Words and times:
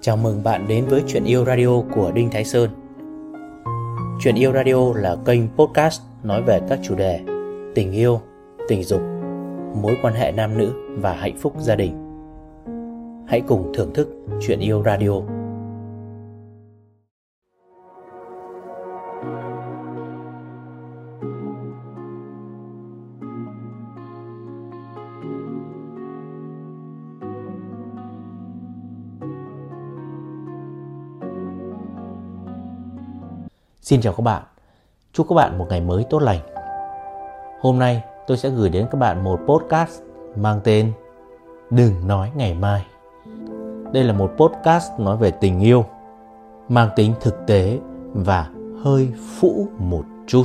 Chào 0.00 0.16
mừng 0.16 0.42
bạn 0.44 0.68
đến 0.68 0.86
với 0.86 1.02
Chuyện 1.06 1.24
Yêu 1.24 1.44
Radio 1.44 1.80
của 1.94 2.12
Đinh 2.14 2.30
Thái 2.30 2.44
Sơn. 2.44 2.70
Chuyện 4.20 4.34
Yêu 4.34 4.52
Radio 4.52 4.92
là 4.94 5.16
kênh 5.24 5.40
podcast 5.56 6.02
nói 6.22 6.42
về 6.42 6.60
các 6.68 6.78
chủ 6.82 6.94
đề 6.94 7.20
tình 7.74 7.92
yêu, 7.92 8.20
tình 8.68 8.84
dục, 8.84 9.00
mối 9.82 9.96
quan 10.02 10.14
hệ 10.14 10.32
nam 10.32 10.58
nữ 10.58 10.72
và 10.98 11.12
hạnh 11.12 11.36
phúc 11.38 11.54
gia 11.58 11.76
đình. 11.76 11.92
Hãy 13.28 13.40
cùng 13.40 13.72
thưởng 13.74 13.94
thức 13.94 14.08
Chuyện 14.40 14.60
Yêu 14.60 14.82
Radio. 14.82 15.39
Xin 33.90 34.00
chào 34.00 34.12
các 34.12 34.22
bạn, 34.22 34.42
chúc 35.12 35.26
các 35.28 35.34
bạn 35.34 35.58
một 35.58 35.66
ngày 35.70 35.80
mới 35.80 36.04
tốt 36.10 36.18
lành. 36.18 36.40
Hôm 37.60 37.78
nay 37.78 38.04
tôi 38.26 38.36
sẽ 38.36 38.50
gửi 38.50 38.68
đến 38.68 38.86
các 38.90 38.98
bạn 38.98 39.24
một 39.24 39.40
podcast 39.46 40.02
mang 40.36 40.60
tên 40.64 40.92
Đừng 41.70 42.06
nói 42.06 42.30
ngày 42.34 42.54
mai. 42.54 42.86
Đây 43.92 44.04
là 44.04 44.12
một 44.12 44.30
podcast 44.36 44.90
nói 44.98 45.16
về 45.16 45.30
tình 45.30 45.60
yêu, 45.60 45.84
mang 46.68 46.88
tính 46.96 47.14
thực 47.20 47.46
tế 47.46 47.78
và 48.12 48.50
hơi 48.84 49.12
phũ 49.38 49.66
một 49.78 50.04
chút. 50.26 50.44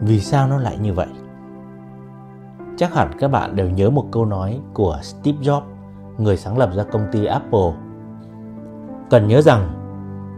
Vì 0.00 0.20
sao 0.20 0.48
nó 0.48 0.58
lại 0.58 0.78
như 0.78 0.92
vậy? 0.92 1.08
Chắc 2.76 2.94
hẳn 2.94 3.10
các 3.18 3.28
bạn 3.28 3.56
đều 3.56 3.70
nhớ 3.70 3.90
một 3.90 4.04
câu 4.10 4.24
nói 4.24 4.60
của 4.74 4.98
Steve 5.02 5.38
Jobs, 5.38 5.62
người 6.18 6.36
sáng 6.36 6.58
lập 6.58 6.70
ra 6.74 6.84
công 6.84 7.06
ty 7.12 7.24
Apple. 7.24 7.72
Cần 9.10 9.28
nhớ 9.28 9.40
rằng 9.42 9.77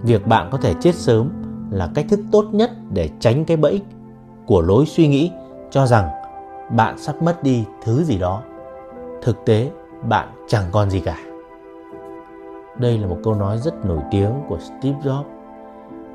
việc 0.03 0.27
bạn 0.27 0.49
có 0.51 0.59
thể 0.59 0.75
chết 0.81 0.95
sớm 0.95 1.31
là 1.71 1.91
cách 1.95 2.07
thức 2.09 2.21
tốt 2.33 2.45
nhất 2.53 2.71
để 2.93 3.11
tránh 3.21 3.45
cái 3.45 3.57
bẫy 3.57 3.83
của 4.47 4.61
lối 4.61 4.87
suy 4.87 5.09
nghĩ 5.09 5.33
cho 5.71 5.87
rằng 5.87 6.09
bạn 6.77 6.99
sắp 6.99 7.23
mất 7.23 7.43
đi 7.43 7.65
thứ 7.83 8.05
gì 8.05 8.19
đó. 8.19 8.43
Thực 9.23 9.45
tế, 9.47 9.71
bạn 10.09 10.29
chẳng 10.49 10.65
còn 10.73 10.91
gì 10.91 11.01
cả. 11.01 11.17
Đây 12.79 12.99
là 12.99 13.07
một 13.07 13.19
câu 13.25 13.35
nói 13.35 13.59
rất 13.59 13.85
nổi 13.85 13.99
tiếng 14.11 14.31
của 14.49 14.59
steve 14.59 14.99
jobs. 15.03 15.25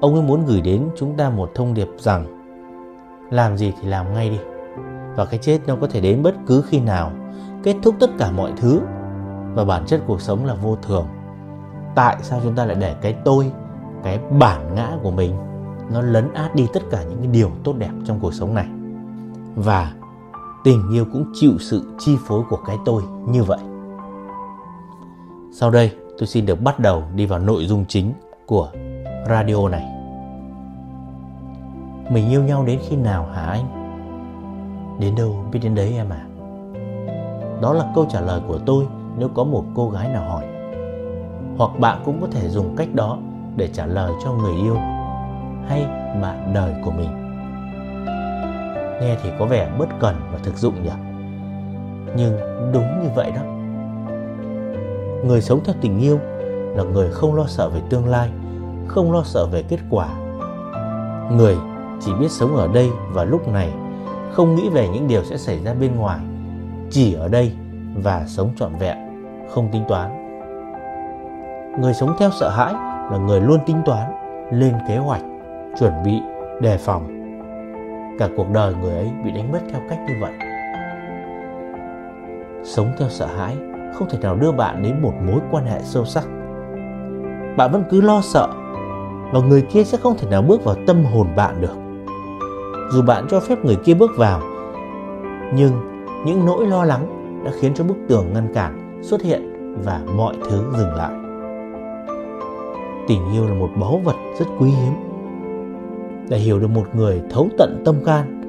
Ông 0.02 0.14
ấy 0.14 0.24
muốn 0.24 0.46
gửi 0.46 0.62
đến 0.62 0.90
chúng 0.98 1.18
ta 1.18 1.30
một 1.30 1.52
thông 1.56 1.74
điệp 1.74 1.90
rằng, 1.98 2.26
làm 3.32 3.58
gì 3.58 3.74
thì 3.82 3.88
làm 3.88 4.14
ngay 4.14 4.30
đi, 4.30 4.40
và 5.16 5.26
cái 5.26 5.40
chết 5.40 5.60
nó 5.68 5.76
có 5.82 5.88
thể 5.88 6.02
đến 6.02 6.24
bất 6.24 6.36
cứ 6.48 6.62
khi 6.68 6.80
nào, 6.80 7.12
kết 7.64 7.76
thúc 7.84 7.96
tất 8.00 8.10
cả 8.18 8.32
mọi 8.32 8.52
thứ, 8.58 8.82
và 9.54 9.66
bản 9.66 9.86
chất 9.86 10.02
cuộc 10.08 10.22
sống 10.22 10.46
là 10.46 10.54
vô 10.54 10.76
thường. 10.82 11.08
Tại 11.96 12.18
sao 12.22 12.40
chúng 12.44 12.56
ta 12.56 12.66
lại 12.66 12.76
để 12.80 12.96
cái 13.02 13.16
tôi 13.26 13.52
cái 14.06 14.20
bản 14.40 14.76
ngã 14.76 14.98
của 15.04 15.12
mình, 15.12 15.36
nó 15.92 16.02
lấn 16.02 16.34
át 16.34 16.56
đi 16.56 16.68
tất 16.74 16.84
cả 16.92 17.04
những 17.04 17.18
cái 17.18 17.28
điều 17.28 17.52
tốt 17.64 17.74
đẹp 17.78 17.92
trong 18.06 18.20
cuộc 18.20 18.34
sống 18.34 18.54
này. 18.54 18.68
Và 19.56 19.94
tình 20.64 20.92
yêu 20.92 21.06
cũng 21.14 21.32
chịu 21.34 21.52
sự 21.60 21.96
chi 22.00 22.18
phối 22.28 22.44
của 22.50 22.60
cái 22.68 22.78
tôi 22.86 23.04
như 23.28 23.44
vậy. 23.44 23.60
Sau 25.52 25.72
đây, 25.72 25.92
tôi 26.18 26.28
xin 26.28 26.46
được 26.46 26.62
bắt 26.62 26.80
đầu 26.80 27.04
đi 27.16 27.26
vào 27.26 27.40
nội 27.40 27.66
dung 27.66 27.86
chính 27.88 28.14
của 28.46 28.72
radio 29.30 29.70
này. 29.70 29.86
Mình 32.10 32.30
yêu 32.30 32.44
nhau 32.44 32.64
đến 32.66 32.80
khi 32.90 32.96
nào 32.96 33.26
hả 33.34 33.42
anh? 33.42 33.66
Đến 35.00 35.16
đâu 35.16 35.46
biết 35.52 35.60
đến 35.64 35.76
đấy 35.76 35.94
em 35.96 36.10
à 36.10 36.26
đó 37.62 37.74
là 37.74 37.92
câu 37.96 38.06
trả 38.10 38.22
lời 38.22 38.42
của 38.48 38.60
tôi 38.66 38.88
nếu 39.18 39.30
có 39.34 39.44
một 39.44 39.66
cô 39.76 39.90
gái 39.90 40.10
nào 40.10 40.30
hỏi. 40.30 40.46
Hoặc 41.58 41.80
bạn 41.80 42.02
cũng 42.06 42.22
có 42.22 42.28
thể 42.32 42.50
dùng 42.50 42.76
cách 42.76 42.88
đó 42.94 43.18
để 43.56 43.70
trả 43.74 43.86
lời 43.86 44.12
cho 44.24 44.32
người 44.32 44.56
yêu 44.56 44.76
hay 45.68 45.86
bạn 46.22 46.52
đời 46.54 46.74
của 46.86 46.92
mình. 46.92 47.10
Nghe 49.02 49.18
thì 49.24 49.30
có 49.40 49.46
vẻ 49.46 49.70
bất 49.80 49.90
cần 50.00 50.16
và 50.32 50.40
thực 50.44 50.58
dụng 50.58 50.84
nhỉ? 50.84 50.90
Nhưng 52.16 52.40
đúng 52.74 53.04
như 53.04 53.10
vậy 53.16 53.32
đó. 53.32 53.42
Người 55.26 55.42
sống 55.42 55.60
theo 55.66 55.76
tình 55.82 56.00
yêu 56.00 56.20
là 56.76 56.84
người 56.84 57.12
không 57.12 57.36
lo 57.36 57.46
sợ 57.48 57.70
về 57.70 57.82
tương 57.90 58.08
lai, 58.08 58.30
không 58.88 59.12
lo 59.12 59.24
sợ 59.24 59.46
về 59.46 59.64
kết 59.64 59.80
quả. 59.90 60.08
Người 61.32 61.56
chỉ 62.02 62.12
biết 62.20 62.32
sống 62.32 62.56
ở 62.56 62.68
đây 62.68 62.90
và 63.14 63.24
lúc 63.24 63.48
này, 63.48 63.74
không 64.32 64.56
nghĩ 64.56 64.70
về 64.70 64.88
những 64.90 65.08
điều 65.08 65.24
sẽ 65.24 65.38
xảy 65.38 65.60
ra 65.64 65.74
bên 65.74 65.96
ngoài, 65.96 66.20
chỉ 66.92 67.14
ở 67.14 67.28
đây 67.28 67.52
và 67.96 68.24
sống 68.28 68.50
trọn 68.60 68.76
vẹn, 68.76 68.98
không 69.50 69.70
tính 69.72 69.84
toán. 69.88 70.10
Người 71.82 71.94
sống 71.94 72.16
theo 72.20 72.30
sợ 72.40 72.50
hãi 72.50 72.95
là 73.12 73.18
người 73.18 73.42
luôn 73.42 73.60
tính 73.66 73.82
toán, 73.86 74.12
lên 74.52 74.74
kế 74.88 74.98
hoạch, 74.98 75.22
chuẩn 75.80 75.94
bị, 76.06 76.20
đề 76.62 76.78
phòng. 76.78 77.08
Cả 78.20 78.28
cuộc 78.38 78.52
đời 78.54 78.74
người 78.82 78.96
ấy 78.96 79.10
bị 79.26 79.32
đánh 79.32 79.52
mất 79.52 79.60
theo 79.72 79.82
cách 79.90 80.00
như 80.08 80.14
vậy. 80.22 80.34
Sống 82.64 82.92
theo 83.00 83.10
sợ 83.10 83.26
hãi, 83.26 83.58
không 83.94 84.10
thể 84.10 84.18
nào 84.22 84.36
đưa 84.36 84.52
bạn 84.52 84.84
đến 84.84 85.02
một 85.02 85.14
mối 85.28 85.40
quan 85.52 85.66
hệ 85.66 85.80
sâu 85.84 86.06
sắc. 86.06 86.24
Bạn 87.58 87.72
vẫn 87.72 87.84
cứ 87.90 88.02
lo 88.02 88.22
sợ, 88.22 88.48
và 89.34 89.40
người 89.40 89.62
kia 89.62 89.84
sẽ 89.84 89.98
không 89.98 90.18
thể 90.18 90.28
nào 90.30 90.42
bước 90.42 90.64
vào 90.64 90.76
tâm 90.88 91.04
hồn 91.04 91.28
bạn 91.36 91.62
được. 91.62 91.76
Dù 92.92 93.02
bạn 93.02 93.26
cho 93.30 93.40
phép 93.40 93.66
người 93.66 93.76
kia 93.76 93.94
bước 93.94 94.12
vào, 94.18 94.42
nhưng 95.54 95.72
những 96.26 96.46
nỗi 96.46 96.68
lo 96.68 96.84
lắng 96.84 97.06
đã 97.46 97.52
khiến 97.60 97.74
cho 97.76 97.84
bức 97.84 97.98
tường 98.08 98.26
ngăn 98.34 98.54
cản 98.54 99.00
xuất 99.02 99.22
hiện 99.22 99.74
và 99.84 100.02
mọi 100.16 100.36
thứ 100.50 100.64
dừng 100.78 100.96
lại 100.96 101.25
tình 103.08 103.32
yêu 103.34 103.48
là 103.48 103.54
một 103.54 103.70
báu 103.82 104.02
vật 104.04 104.16
rất 104.40 104.46
quý 104.60 104.70
hiếm. 104.70 104.94
Để 106.30 106.38
hiểu 106.38 106.60
được 106.60 106.68
một 106.68 106.86
người 106.94 107.22
thấu 107.30 107.50
tận 107.58 107.82
tâm 107.86 107.96
can, 108.06 108.42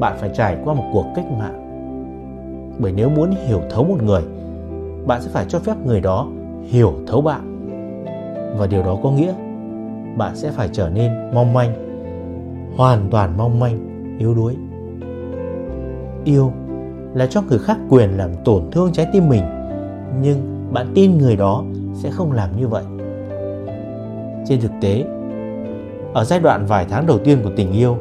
bạn 0.00 0.16
phải 0.20 0.30
trải 0.34 0.56
qua 0.64 0.74
một 0.74 0.84
cuộc 0.92 1.06
cách 1.14 1.24
mạng. 1.38 1.60
Bởi 2.78 2.92
nếu 2.92 3.08
muốn 3.08 3.30
hiểu 3.46 3.60
thấu 3.70 3.84
một 3.84 4.02
người, 4.02 4.22
bạn 5.06 5.22
sẽ 5.22 5.30
phải 5.32 5.44
cho 5.48 5.58
phép 5.58 5.74
người 5.86 6.00
đó 6.00 6.28
hiểu 6.64 6.92
thấu 7.06 7.20
bạn. 7.20 7.40
Và 8.58 8.66
điều 8.66 8.82
đó 8.82 8.98
có 9.02 9.10
nghĩa 9.10 9.32
bạn 10.16 10.36
sẽ 10.36 10.50
phải 10.50 10.68
trở 10.72 10.88
nên 10.88 11.12
mong 11.34 11.52
manh, 11.52 11.72
hoàn 12.76 13.10
toàn 13.10 13.36
mong 13.36 13.60
manh, 13.60 13.78
yếu 14.18 14.34
đuối. 14.34 14.56
Yêu 16.24 16.52
là 17.14 17.26
cho 17.26 17.42
người 17.42 17.58
khác 17.58 17.78
quyền 17.88 18.16
làm 18.16 18.30
tổn 18.44 18.62
thương 18.72 18.92
trái 18.92 19.06
tim 19.12 19.28
mình, 19.28 19.44
nhưng 20.22 20.66
bạn 20.72 20.86
tin 20.94 21.18
người 21.18 21.36
đó 21.36 21.64
sẽ 21.94 22.10
không 22.10 22.32
làm 22.32 22.56
như 22.56 22.68
vậy 22.68 22.84
trên 24.46 24.60
thực 24.60 24.72
tế, 24.80 25.04
ở 26.14 26.24
giai 26.24 26.40
đoạn 26.40 26.66
vài 26.66 26.86
tháng 26.90 27.06
đầu 27.06 27.18
tiên 27.18 27.40
của 27.44 27.50
tình 27.56 27.72
yêu, 27.72 27.96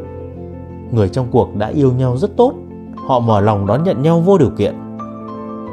người 0.91 1.09
trong 1.09 1.27
cuộc 1.31 1.55
đã 1.55 1.67
yêu 1.67 1.93
nhau 1.93 2.17
rất 2.17 2.37
tốt, 2.37 2.53
họ 3.07 3.19
mở 3.19 3.41
lòng 3.41 3.65
đón 3.65 3.83
nhận 3.83 4.01
nhau 4.01 4.19
vô 4.19 4.37
điều 4.37 4.51
kiện. 4.57 4.75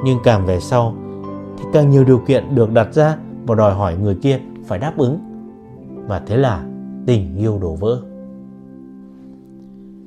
Nhưng 0.05 0.19
càng 0.25 0.47
về 0.47 0.61
sau 0.61 0.95
thì 1.59 1.65
càng 1.73 1.91
nhiều 1.91 2.05
điều 2.05 2.19
kiện 2.19 2.55
được 2.55 2.73
đặt 2.73 2.95
ra 2.95 3.17
và 3.47 3.55
đòi 3.55 3.75
hỏi 3.75 3.97
người 3.97 4.15
kia 4.15 4.41
phải 4.67 4.79
đáp 4.79 4.93
ứng. 4.97 5.19
Và 6.09 6.23
thế 6.27 6.37
là 6.37 6.65
tình 7.07 7.37
yêu 7.37 7.59
đổ 7.59 7.75
vỡ. 7.75 8.01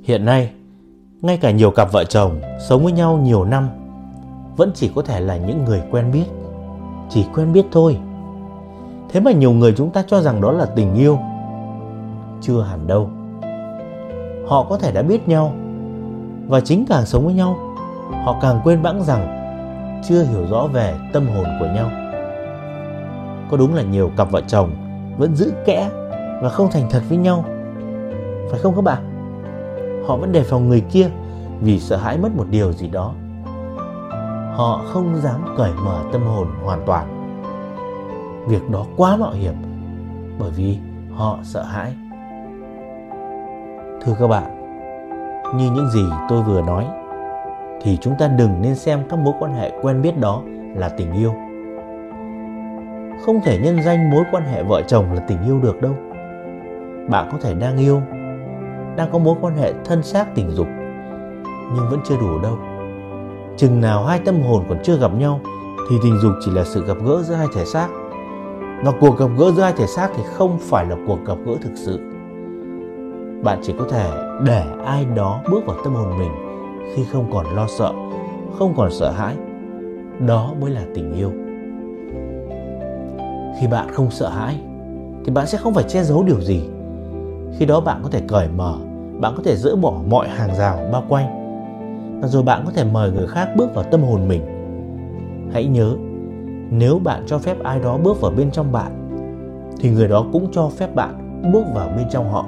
Hiện 0.03 0.25
nay, 0.25 0.51
ngay 1.21 1.37
cả 1.37 1.51
nhiều 1.51 1.71
cặp 1.71 1.91
vợ 1.91 2.03
chồng 2.03 2.41
sống 2.69 2.83
với 2.83 2.93
nhau 2.93 3.17
nhiều 3.17 3.43
năm, 3.45 3.67
vẫn 4.57 4.71
chỉ 4.75 4.91
có 4.95 5.01
thể 5.01 5.19
là 5.19 5.37
những 5.37 5.65
người 5.65 5.81
quen 5.91 6.11
biết. 6.13 6.25
Chỉ 7.09 7.25
quen 7.35 7.53
biết 7.53 7.65
thôi 7.71 7.97
thế 9.11 9.19
mà 9.19 9.31
nhiều 9.31 9.51
người 9.51 9.73
chúng 9.77 9.89
ta 9.89 10.03
cho 10.07 10.21
rằng 10.21 10.41
đó 10.41 10.51
là 10.51 10.65
tình 10.65 10.95
yêu. 10.95 11.19
Chưa 12.41 12.61
hẳn 12.61 12.87
đâu. 12.87 13.09
Họ 14.47 14.65
có 14.69 14.77
thể 14.77 14.91
đã 14.91 15.01
biết 15.01 15.27
nhau, 15.27 15.53
và 16.47 16.61
chính 16.61 16.85
càng 16.89 17.05
sống 17.05 17.25
với 17.25 17.33
nhau, 17.33 17.57
họ 18.25 18.35
càng 18.41 18.61
quên 18.63 18.83
bẵng 18.83 19.03
rằng 19.03 19.35
chưa 20.09 20.23
hiểu 20.23 20.45
rõ 20.49 20.67
về 20.73 20.95
tâm 21.13 21.27
hồn 21.27 21.45
của 21.59 21.65
nhau. 21.65 21.91
Có 23.51 23.57
đúng 23.57 23.75
là 23.75 23.81
nhiều 23.81 24.11
cặp 24.17 24.31
vợ 24.31 24.41
chồng 24.47 24.71
vẫn 25.17 25.35
giữ 25.35 25.53
kẽ 25.65 25.89
và 26.41 26.49
không 26.49 26.71
thành 26.71 26.87
thật 26.89 27.01
với 27.09 27.17
nhau, 27.17 27.45
phải 28.51 28.59
không 28.59 28.75
các 28.75 28.81
bạn? 28.81 29.03
Họ 30.07 30.15
vẫn 30.17 30.31
đề 30.31 30.43
phòng 30.43 30.69
người 30.69 30.81
kia 30.81 31.09
vì 31.61 31.79
sợ 31.79 31.97
hãi 31.97 32.17
mất 32.17 32.29
một 32.37 32.45
điều 32.49 32.73
gì 32.73 32.87
đó. 32.87 33.13
Họ 34.55 34.81
không 34.93 35.15
dám 35.21 35.55
cởi 35.57 35.71
mở 35.85 36.03
tâm 36.11 36.21
hồn 36.21 36.47
hoàn 36.63 36.83
toàn 36.85 37.18
việc 38.49 38.69
đó 38.69 38.85
quá 38.97 39.17
mạo 39.17 39.31
hiểm, 39.31 39.53
bởi 40.39 40.51
vì 40.55 40.77
họ 41.15 41.39
sợ 41.43 41.63
hãi. 41.63 41.93
Thưa 44.01 44.15
các 44.19 44.27
bạn, 44.27 44.43
như 45.57 45.71
những 45.71 45.89
gì 45.89 46.03
tôi 46.29 46.43
vừa 46.43 46.61
nói, 46.61 46.85
thì 47.81 47.97
chúng 48.01 48.15
ta 48.19 48.27
đừng 48.27 48.61
nên 48.61 48.75
xem 48.75 48.99
các 49.09 49.19
mối 49.19 49.33
quan 49.39 49.53
hệ 49.53 49.71
quen 49.81 50.01
biết 50.01 50.19
đó 50.19 50.41
là 50.75 50.89
tình 50.89 51.13
yêu. 51.13 51.33
Không 53.25 53.41
thể 53.43 53.59
nhân 53.63 53.83
danh 53.85 54.09
mối 54.09 54.23
quan 54.31 54.43
hệ 54.43 54.63
vợ 54.63 54.81
chồng 54.81 55.13
là 55.13 55.21
tình 55.27 55.37
yêu 55.45 55.59
được 55.59 55.81
đâu. 55.81 55.93
Bạn 57.09 57.29
có 57.31 57.37
thể 57.41 57.53
đang 57.53 57.77
yêu, 57.77 58.01
đang 58.95 59.09
có 59.11 59.19
mối 59.19 59.35
quan 59.41 59.55
hệ 59.55 59.73
thân 59.85 60.03
xác 60.03 60.35
tình 60.35 60.51
dục, 60.51 60.67
nhưng 61.75 61.89
vẫn 61.89 61.99
chưa 62.05 62.17
đủ 62.21 62.39
đâu. 62.43 62.57
Chừng 63.57 63.81
nào 63.81 64.05
hai 64.05 64.19
tâm 64.25 64.41
hồn 64.41 64.63
còn 64.69 64.77
chưa 64.83 64.97
gặp 64.97 65.13
nhau, 65.13 65.39
thì 65.89 65.95
tình 66.03 66.17
dục 66.21 66.31
chỉ 66.45 66.51
là 66.51 66.63
sự 66.63 66.85
gặp 66.85 66.97
gỡ 67.05 67.21
giữa 67.23 67.35
hai 67.35 67.47
thể 67.55 67.65
xác 67.65 67.87
và 68.83 68.91
cuộc 68.99 69.19
gặp 69.19 69.29
gỡ 69.37 69.51
giữa 69.51 69.63
hai 69.63 69.73
thể 69.77 69.87
xác 69.87 70.09
thì 70.15 70.23
không 70.25 70.57
phải 70.59 70.85
là 70.85 70.95
cuộc 71.07 71.25
gặp 71.25 71.37
gỡ 71.45 71.53
thực 71.61 71.71
sự. 71.75 71.99
Bạn 73.43 73.59
chỉ 73.61 73.73
có 73.79 73.85
thể 73.89 74.11
để 74.45 74.63
ai 74.85 75.05
đó 75.15 75.41
bước 75.51 75.65
vào 75.65 75.77
tâm 75.83 75.93
hồn 75.93 76.19
mình 76.19 76.31
khi 76.95 77.03
không 77.03 77.31
còn 77.33 77.45
lo 77.55 77.67
sợ, 77.67 77.93
không 78.59 78.73
còn 78.77 78.91
sợ 78.91 79.11
hãi. 79.11 79.35
Đó 80.27 80.53
mới 80.61 80.71
là 80.71 80.81
tình 80.95 81.13
yêu. 81.13 81.31
Khi 83.59 83.67
bạn 83.67 83.87
không 83.91 84.11
sợ 84.11 84.29
hãi, 84.29 84.59
thì 85.25 85.31
bạn 85.31 85.47
sẽ 85.47 85.57
không 85.57 85.73
phải 85.73 85.83
che 85.83 86.03
giấu 86.03 86.23
điều 86.23 86.41
gì. 86.41 86.69
Khi 87.57 87.65
đó 87.65 87.79
bạn 87.79 87.99
có 88.03 88.09
thể 88.09 88.21
cởi 88.27 88.47
mở, 88.57 88.77
bạn 89.19 89.33
có 89.37 89.43
thể 89.45 89.55
dỡ 89.55 89.75
bỏ 89.75 89.93
mọi 90.07 90.29
hàng 90.29 90.55
rào 90.55 90.79
bao 90.91 91.03
quanh. 91.09 91.39
Và 92.21 92.27
rồi 92.27 92.43
bạn 92.43 92.61
có 92.65 92.71
thể 92.71 92.83
mời 92.83 93.11
người 93.11 93.27
khác 93.27 93.49
bước 93.55 93.75
vào 93.75 93.83
tâm 93.83 94.03
hồn 94.03 94.27
mình, 94.27 94.41
hãy 95.53 95.65
nhớ 95.65 95.95
nếu 96.71 96.99
bạn 96.99 97.23
cho 97.27 97.37
phép 97.37 97.63
ai 97.63 97.79
đó 97.79 97.97
bước 97.97 98.21
vào 98.21 98.31
bên 98.37 98.51
trong 98.51 98.71
bạn, 98.71 99.19
thì 99.79 99.89
người 99.89 100.07
đó 100.07 100.25
cũng 100.33 100.51
cho 100.51 100.69
phép 100.69 100.95
bạn 100.95 101.41
bước 101.53 101.63
vào 101.75 101.89
bên 101.97 102.07
trong 102.11 102.31
họ. 102.31 102.45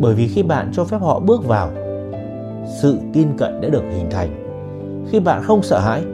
Bởi 0.00 0.14
vì 0.14 0.28
khi 0.28 0.42
bạn 0.42 0.70
cho 0.72 0.84
phép 0.84 0.98
họ 1.00 1.20
bước 1.20 1.46
vào, 1.46 1.70
sự 2.82 2.98
tin 3.12 3.28
cậy 3.38 3.52
đã 3.62 3.68
được 3.68 3.82
hình 3.90 4.10
thành. 4.10 4.28
Khi 5.10 5.20
bạn 5.20 5.42
không 5.42 5.62
sợ 5.62 5.78
hãi, 5.78 6.04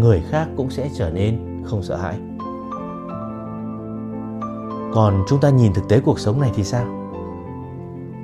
người 0.00 0.22
khác 0.30 0.48
cũng 0.56 0.70
sẽ 0.70 0.90
trở 0.96 1.10
nên 1.10 1.38
không 1.64 1.82
sợ 1.82 1.96
hãi. 1.96 2.14
Còn 4.94 5.24
chúng 5.28 5.40
ta 5.40 5.50
nhìn 5.50 5.72
thực 5.72 5.88
tế 5.88 6.00
cuộc 6.00 6.18
sống 6.18 6.40
này 6.40 6.50
thì 6.54 6.64
sao? 6.64 6.84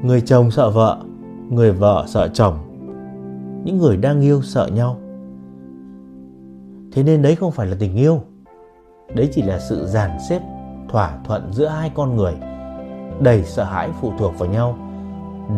Người 0.02 0.20
chồng 0.20 0.50
sợ 0.50 0.70
vợ, 0.70 0.98
người 1.50 1.72
vợ 1.72 2.04
sợ 2.08 2.28
chồng. 2.28 2.54
Những 3.64 3.78
người 3.78 3.96
đang 3.96 4.20
yêu 4.20 4.42
sợ 4.42 4.68
nhau 4.74 4.96
thế 6.94 7.02
nên 7.02 7.22
đấy 7.22 7.34
không 7.34 7.52
phải 7.52 7.66
là 7.66 7.76
tình 7.80 7.96
yêu. 7.96 8.20
Đấy 9.14 9.28
chỉ 9.32 9.42
là 9.42 9.58
sự 9.58 9.86
dàn 9.86 10.10
xếp, 10.28 10.40
thỏa 10.88 11.10
thuận 11.24 11.52
giữa 11.52 11.66
hai 11.66 11.90
con 11.94 12.16
người, 12.16 12.34
đầy 13.20 13.42
sợ 13.42 13.64
hãi 13.64 13.90
phụ 14.00 14.12
thuộc 14.18 14.38
vào 14.38 14.48
nhau. 14.48 14.78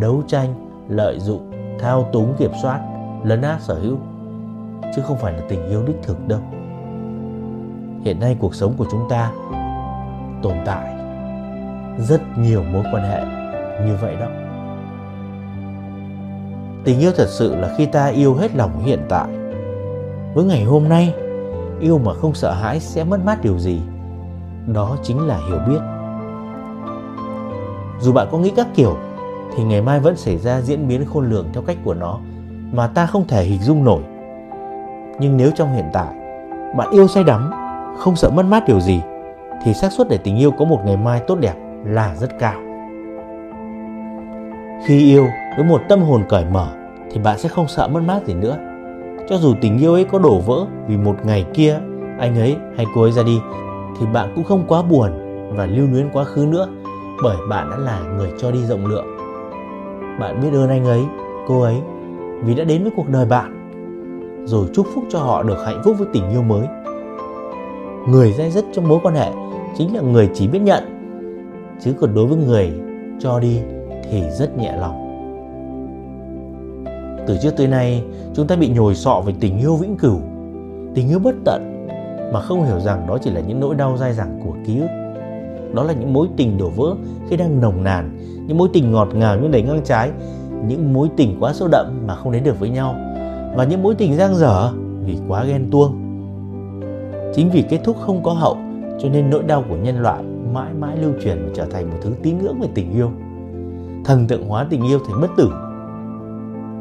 Đấu 0.01 0.23
tranh, 0.27 0.55
lợi 0.89 1.21
dụng, 1.21 1.51
thao 1.79 2.09
túng, 2.13 2.35
kiểm 2.39 2.51
soát, 2.63 2.81
lấn 3.25 3.43
át 3.43 3.61
sở 3.63 3.75
hữu, 3.75 3.99
chứ 4.97 5.03
không 5.03 5.19
phải 5.19 5.33
là 5.33 5.41
tình 5.49 5.69
yêu 5.69 5.83
đích 5.87 5.97
thực 6.03 6.29
đâu. 6.29 6.41
Hiện 8.05 8.21
nay 8.21 8.37
cuộc 8.41 8.55
sống 8.55 8.75
của 8.77 8.87
chúng 8.91 9.09
ta 9.11 9.33
tồn 10.43 10.55
tại 10.65 10.97
rất 11.99 12.21
nhiều 12.39 12.63
mối 12.63 12.85
quan 12.93 13.03
hệ 13.03 13.21
như 13.87 13.97
vậy 14.01 14.17
đó. 14.21 14.27
Tình 16.85 17.01
yêu 17.01 17.11
thật 17.17 17.29
sự 17.29 17.57
là 17.57 17.75
khi 17.77 17.87
ta 17.87 18.07
yêu 18.07 18.35
hết 18.35 18.55
lòng 18.55 18.79
hiện 18.79 19.01
tại. 19.09 19.29
Với 20.35 20.45
ngày 20.45 20.65
hôm 20.65 20.89
nay 20.89 21.15
yêu 21.81 21.99
mà 21.99 22.15
không 22.15 22.35
sợ 22.35 22.53
hãi 22.53 22.81
sẽ 22.81 23.05
mất 23.05 23.25
mát 23.25 23.39
điều 23.43 23.59
gì. 23.59 23.81
Đó 24.67 24.97
chính 25.03 25.27
là 25.27 25.39
hiểu 25.49 25.59
biết. 25.69 25.81
Dù 28.01 28.13
bạn 28.13 28.29
có 28.33 28.39
nghĩ 28.39 28.53
các 28.57 28.67
kiểu, 28.75 28.97
thì 29.57 29.65
ngày 29.65 29.83
mai 29.83 30.01
vẫn 30.01 30.17
xảy 30.17 30.37
ra 30.37 30.61
diễn 30.61 30.89
biến 30.89 31.05
khôn 31.05 31.31
lường 31.31 31.47
theo 31.53 31.63
cách 31.63 31.77
của 31.85 31.95
nó, 31.95 32.19
mà 32.73 32.87
ta 32.87 33.07
không 33.07 33.27
thể 33.29 33.45
hình 33.45 33.63
dung 33.63 33.85
nổi. 33.85 34.03
Nhưng 35.21 35.37
nếu 35.37 35.51
trong 35.55 35.75
hiện 35.75 35.87
tại, 35.93 36.15
bạn 36.77 36.91
yêu 36.91 37.09
say 37.09 37.25
đắm, 37.25 37.51
không 37.99 38.17
sợ 38.17 38.31
mất 38.31 38.47
mát 38.47 38.67
điều 38.67 38.81
gì, 38.81 39.03
thì 39.65 39.75
xác 39.75 39.93
suất 39.93 40.09
để 40.09 40.19
tình 40.19 40.37
yêu 40.37 40.51
có 40.51 40.65
một 40.65 40.81
ngày 40.85 40.97
mai 40.97 41.21
tốt 41.27 41.39
đẹp 41.41 41.55
là 41.85 42.15
rất 42.15 42.39
cao. 42.39 42.61
Khi 44.87 44.99
yêu 44.99 45.27
với 45.57 45.65
một 45.65 45.81
tâm 45.89 46.03
hồn 46.03 46.23
cởi 46.29 46.45
mở, 46.45 46.69
thì 47.11 47.21
bạn 47.21 47.39
sẽ 47.39 47.49
không 47.49 47.69
sợ 47.69 47.89
mất 47.89 48.01
mát 48.03 48.27
gì 48.27 48.35
nữa 48.35 48.57
cho 49.29 49.37
dù 49.37 49.55
tình 49.61 49.79
yêu 49.79 49.93
ấy 49.93 50.05
có 50.05 50.19
đổ 50.19 50.39
vỡ 50.39 50.67
vì 50.89 50.97
một 50.97 51.17
ngày 51.25 51.47
kia, 51.55 51.81
anh 52.19 52.39
ấy 52.39 52.57
hay 52.77 52.87
cô 52.95 53.03
ấy 53.03 53.13
ra 53.13 53.23
đi, 53.23 53.41
thì 54.01 54.07
bạn 54.13 54.33
cũng 54.35 54.45
không 54.45 54.65
quá 54.69 54.83
buồn 54.83 55.11
và 55.57 55.67
lưu 55.67 55.87
luyến 55.93 56.11
quá 56.13 56.25
khứ 56.25 56.47
nữa, 56.47 56.69
bởi 57.23 57.37
bạn 57.51 57.71
đã 57.71 57.77
là 57.77 58.01
người 58.17 58.31
cho 58.39 58.51
đi 58.51 58.65
rộng 58.65 58.87
lượng. 58.87 59.07
Bạn 60.21 60.41
biết 60.43 60.49
ơn 60.53 60.69
anh 60.69 60.85
ấy, 60.85 61.05
cô 61.49 61.63
ấy, 61.63 61.77
vì 62.45 62.55
đã 62.55 62.65
đến 62.65 62.83
với 62.83 62.93
cuộc 62.97 63.09
đời 63.09 63.27
bạn. 63.27 63.53
Rồi 64.45 64.67
chúc 64.75 64.87
phúc 64.95 65.05
cho 65.09 65.19
họ 65.19 65.43
được 65.43 65.65
hạnh 65.67 65.81
phúc 65.85 65.97
với 65.99 66.09
tình 66.13 66.31
yêu 66.31 66.43
mới. 66.43 66.67
Người 68.09 68.33
dai 68.33 68.51
dứt 68.51 68.65
trong 68.73 68.89
mối 68.89 68.99
quan 69.03 69.15
hệ 69.15 69.31
chính 69.79 69.95
là 69.95 70.01
người 70.01 70.29
chỉ 70.35 70.49
biết 70.49 70.59
nhận, 70.59 70.83
chứ 71.81 71.95
còn 72.01 72.15
đối 72.15 72.27
với 72.27 72.39
người 72.39 72.73
cho 73.19 73.41
đi 73.41 73.61
thì 74.11 74.23
rất 74.39 74.59
nhẹ 74.59 74.77
lòng 74.81 75.06
từ 77.27 77.37
trước 77.43 77.57
tới 77.57 77.67
nay, 77.67 78.03
chúng 78.35 78.47
ta 78.47 78.57
bị 78.57 78.69
nhồi 78.69 78.95
sọ 78.95 79.23
về 79.27 79.35
tình 79.41 79.59
yêu 79.59 79.77
vĩnh 79.77 79.97
cửu, 79.97 80.21
tình 80.95 81.09
yêu 81.09 81.19
bất 81.19 81.35
tận, 81.45 81.89
mà 82.33 82.41
không 82.41 82.65
hiểu 82.65 82.81
rằng 82.81 83.07
đó 83.07 83.19
chỉ 83.23 83.31
là 83.31 83.41
những 83.41 83.61
nỗi 83.61 83.75
đau 83.75 83.97
dai 83.97 84.13
dẳng 84.13 84.41
của 84.45 84.53
ký 84.67 84.79
ức. 84.81 84.89
Đó 85.75 85.83
là 85.83 85.93
những 85.93 86.13
mối 86.13 86.29
tình 86.37 86.59
đổ 86.59 86.69
vỡ 86.69 86.95
khi 87.29 87.37
đang 87.37 87.61
nồng 87.61 87.85
nàn, 87.85 88.19
những 88.47 88.59
mối 88.59 88.69
tình 88.73 88.93
ngọt 88.93 89.09
ngào 89.15 89.39
nhưng 89.43 89.51
đầy 89.51 89.63
ngang 89.63 89.81
trái, 89.85 90.11
những 90.69 90.93
mối 90.93 91.09
tình 91.17 91.37
quá 91.41 91.53
sâu 91.53 91.69
đậm 91.73 92.03
mà 92.07 92.15
không 92.15 92.33
đến 92.33 92.45
được 92.45 92.61
với 92.61 92.71
nhau, 92.71 92.95
và 93.57 93.65
những 93.65 93.83
mối 93.83 93.95
tình 93.95 94.17
giang 94.17 94.35
dở 94.35 94.73
vì 95.05 95.19
quá 95.29 95.45
ghen 95.45 95.71
tuông. 95.71 96.03
Chính 97.35 97.51
vì 97.51 97.63
kết 97.63 97.79
thúc 97.85 97.97
không 98.01 98.23
có 98.23 98.33
hậu, 98.33 98.57
cho 98.99 99.09
nên 99.09 99.31
nỗi 99.31 99.43
đau 99.43 99.65
của 99.69 99.77
nhân 99.77 100.03
loại 100.03 100.23
mãi 100.55 100.73
mãi 100.81 100.97
lưu 100.97 101.13
truyền 101.25 101.45
và 101.47 101.51
trở 101.55 101.67
thành 101.67 101.91
một 101.91 101.97
thứ 102.03 102.11
tín 102.23 102.39
ngưỡng 102.39 102.61
về 102.61 102.69
tình 102.75 102.93
yêu. 102.93 103.11
Thần 104.05 104.27
tượng 104.27 104.49
hóa 104.49 104.67
tình 104.71 104.87
yêu 104.87 104.99
thành 105.07 105.21
bất 105.21 105.31
tử 105.37 105.51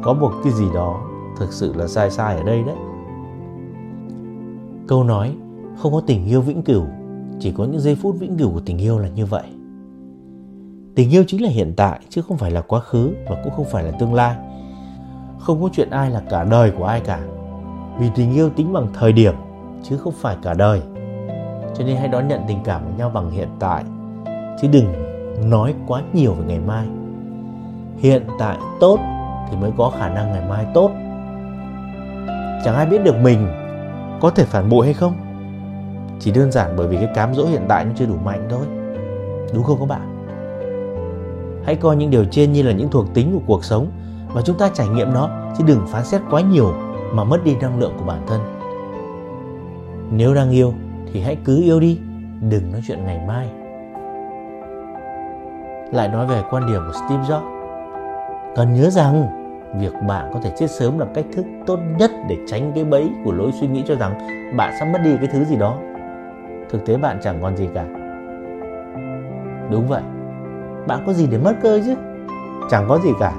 có 0.02 0.12
một 0.12 0.32
cái 0.44 0.52
gì 0.52 0.64
đó 0.74 1.00
thực 1.38 1.52
sự 1.52 1.72
là 1.74 1.86
sai 1.86 2.10
sai 2.10 2.36
ở 2.36 2.42
đây 2.42 2.62
đấy. 2.62 2.76
Câu 4.88 5.04
nói, 5.04 5.34
không 5.78 5.92
có 5.92 6.00
tình 6.06 6.26
yêu 6.26 6.40
vĩnh 6.40 6.62
cửu, 6.62 6.84
chỉ 7.40 7.52
có 7.52 7.64
những 7.64 7.80
giây 7.80 7.94
phút 7.94 8.16
vĩnh 8.18 8.36
cửu 8.38 8.52
của 8.52 8.60
tình 8.60 8.78
yêu 8.78 8.98
là 8.98 9.08
như 9.08 9.26
vậy. 9.26 9.44
Tình 10.94 11.10
yêu 11.10 11.24
chính 11.26 11.42
là 11.42 11.48
hiện 11.48 11.72
tại, 11.76 12.00
chứ 12.08 12.22
không 12.22 12.36
phải 12.36 12.50
là 12.50 12.60
quá 12.60 12.80
khứ 12.80 13.14
và 13.28 13.36
cũng 13.44 13.52
không 13.56 13.66
phải 13.72 13.84
là 13.84 13.90
tương 13.90 14.14
lai. 14.14 14.36
Không 15.38 15.62
có 15.62 15.68
chuyện 15.72 15.90
ai 15.90 16.10
là 16.10 16.22
cả 16.30 16.44
đời 16.44 16.70
của 16.70 16.84
ai 16.84 17.00
cả. 17.00 17.20
Vì 17.98 18.06
tình 18.14 18.34
yêu 18.34 18.50
tính 18.50 18.72
bằng 18.72 18.86
thời 18.94 19.12
điểm, 19.12 19.34
chứ 19.82 19.96
không 19.96 20.12
phải 20.16 20.36
cả 20.42 20.54
đời. 20.54 20.80
Cho 21.78 21.84
nên 21.84 21.96
hãy 21.96 22.08
đón 22.08 22.28
nhận 22.28 22.40
tình 22.48 22.58
cảm 22.64 22.84
của 22.84 22.98
nhau 22.98 23.10
bằng 23.14 23.30
hiện 23.30 23.48
tại, 23.58 23.84
chứ 24.62 24.68
đừng 24.72 24.86
nói 25.50 25.74
quá 25.86 26.02
nhiều 26.12 26.32
về 26.32 26.44
ngày 26.46 26.58
mai. 26.66 26.86
Hiện 27.98 28.22
tại 28.38 28.58
tốt 28.80 28.98
thì 29.50 29.56
mới 29.56 29.70
có 29.78 29.92
khả 29.98 30.08
năng 30.08 30.32
ngày 30.32 30.42
mai 30.48 30.66
tốt. 30.74 30.90
Chẳng 32.64 32.74
ai 32.74 32.86
biết 32.86 33.04
được 33.04 33.16
mình 33.22 33.48
có 34.20 34.30
thể 34.30 34.44
phản 34.44 34.68
bội 34.68 34.84
hay 34.84 34.94
không. 34.94 35.16
Chỉ 36.20 36.32
đơn 36.32 36.52
giản 36.52 36.74
bởi 36.76 36.86
vì 36.88 36.96
cái 36.96 37.08
cám 37.14 37.34
dỗ 37.34 37.46
hiện 37.46 37.64
tại 37.68 37.84
nó 37.84 37.90
chưa 37.96 38.06
đủ 38.06 38.14
mạnh 38.24 38.46
thôi. 38.50 38.66
Đúng 39.54 39.64
không 39.64 39.78
các 39.80 39.88
bạn? 39.88 40.12
Hãy 41.64 41.76
coi 41.76 41.96
những 41.96 42.10
điều 42.10 42.24
trên 42.24 42.52
như 42.52 42.62
là 42.62 42.72
những 42.72 42.90
thuộc 42.90 43.14
tính 43.14 43.30
của 43.32 43.42
cuộc 43.46 43.64
sống 43.64 43.90
và 44.34 44.42
chúng 44.42 44.58
ta 44.58 44.68
trải 44.74 44.88
nghiệm 44.88 45.12
nó, 45.12 45.28
chứ 45.58 45.64
đừng 45.66 45.86
phán 45.86 46.04
xét 46.04 46.22
quá 46.30 46.40
nhiều 46.40 46.72
mà 47.12 47.24
mất 47.24 47.44
đi 47.44 47.56
năng 47.60 47.78
lượng 47.78 47.92
của 47.98 48.04
bản 48.04 48.20
thân. 48.26 48.40
Nếu 50.10 50.34
đang 50.34 50.50
yêu 50.50 50.72
thì 51.12 51.20
hãy 51.20 51.36
cứ 51.44 51.62
yêu 51.62 51.80
đi, 51.80 51.98
đừng 52.40 52.72
nói 52.72 52.80
chuyện 52.86 53.04
ngày 53.04 53.20
mai. 53.28 53.48
Lại 55.92 56.08
nói 56.08 56.26
về 56.26 56.42
quan 56.50 56.66
điểm 56.66 56.80
của 56.86 56.92
steve 56.92 57.22
jobs 57.22 57.55
cần 58.56 58.74
nhớ 58.74 58.90
rằng, 58.90 59.26
việc 59.80 59.92
bạn 60.08 60.30
có 60.34 60.40
thể 60.42 60.52
chết 60.58 60.70
sớm 60.70 60.98
là 60.98 61.06
cách 61.14 61.24
thức 61.32 61.44
tốt 61.66 61.78
nhất 61.98 62.10
để 62.28 62.36
tránh 62.46 62.72
cái 62.74 62.84
bẫy 62.84 63.08
của 63.24 63.32
lối 63.32 63.52
suy 63.60 63.66
nghĩ 63.66 63.82
cho 63.86 63.94
rằng 63.94 64.18
bạn 64.56 64.74
sắp 64.78 64.86
mất 64.92 64.98
đi 65.04 65.16
cái 65.16 65.28
thứ 65.32 65.44
gì 65.44 65.56
đó. 65.56 65.78
Thực 66.70 66.86
tế 66.86 66.96
bạn 66.96 67.18
chẳng 67.22 67.38
còn 67.42 67.56
gì 67.56 67.68
cả. 67.74 67.84
Đúng 69.70 69.88
vậy. 69.88 70.02
Bạn 70.86 71.02
có 71.06 71.12
gì 71.12 71.26
để 71.26 71.38
mất 71.38 71.54
cơ 71.62 71.80
chứ? 71.86 71.94
Chẳng 72.70 72.84
có 72.88 72.98
gì 72.98 73.10
cả. 73.20 73.32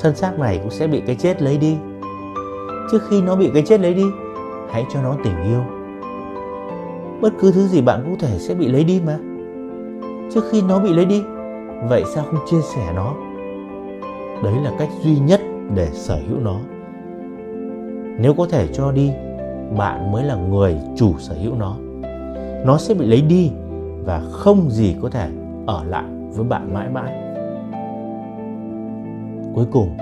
Thân 0.00 0.16
xác 0.16 0.38
này 0.38 0.58
cũng 0.62 0.70
sẽ 0.70 0.86
bị 0.86 1.02
cái 1.06 1.16
chết 1.16 1.42
lấy 1.42 1.58
đi. 1.58 1.78
Trước 2.92 3.02
khi 3.08 3.22
nó 3.22 3.36
bị 3.36 3.50
cái 3.54 3.62
chết 3.66 3.80
lấy 3.80 3.94
đi, 3.94 4.04
hãy 4.70 4.86
cho 4.94 5.02
nó 5.02 5.16
tình 5.24 5.42
yêu. 5.42 5.60
Bất 7.20 7.32
cứ 7.40 7.52
thứ 7.52 7.66
gì 7.66 7.82
bạn 7.82 8.02
cũng 8.04 8.18
thể 8.18 8.38
sẽ 8.38 8.54
bị 8.54 8.68
lấy 8.68 8.84
đi 8.84 9.02
mà. 9.06 9.18
Trước 10.34 10.44
khi 10.50 10.62
nó 10.62 10.78
bị 10.78 10.92
lấy 10.92 11.04
đi, 11.04 11.22
vậy 11.88 12.02
sao 12.14 12.24
không 12.24 12.40
chia 12.50 12.60
sẻ 12.74 12.92
nó? 12.94 13.14
Đấy 14.42 14.54
là 14.64 14.72
cách 14.78 14.88
duy 15.02 15.18
nhất 15.18 15.40
để 15.74 15.88
sở 15.92 16.18
hữu 16.28 16.40
nó. 16.40 16.60
Nếu 18.18 18.34
có 18.34 18.46
thể 18.50 18.68
cho 18.72 18.92
đi, 18.92 19.10
bạn 19.76 20.12
mới 20.12 20.24
là 20.24 20.34
người 20.34 20.76
chủ 20.96 21.18
sở 21.18 21.34
hữu 21.34 21.54
nó. 21.54 21.76
Nó 22.66 22.78
sẽ 22.78 22.94
bị 22.94 23.06
lấy 23.06 23.22
đi 23.22 23.50
và 24.04 24.22
không 24.32 24.70
gì 24.70 24.96
có 25.02 25.08
thể 25.08 25.28
ở 25.66 25.84
lại 25.84 26.04
với 26.30 26.44
bạn 26.44 26.74
mãi 26.74 26.88
mãi. 26.88 27.12
Cuối 29.54 29.66
cùng, 29.72 29.96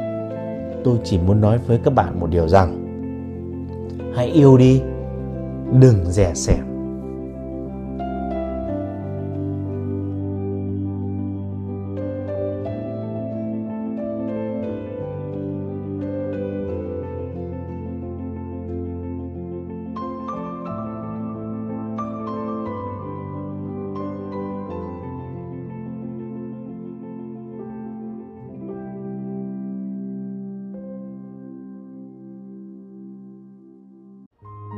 tôi 0.84 0.98
chỉ 1.04 1.18
muốn 1.18 1.40
nói 1.40 1.58
với 1.66 1.80
các 1.84 1.94
bạn 1.94 2.20
một 2.20 2.30
điều 2.30 2.48
rằng, 2.48 2.84
hãy 4.14 4.26
yêu 4.26 4.56
đi, 4.56 4.82
đừng 5.80 6.04
rẻ 6.04 6.34
xẻm 6.34 6.64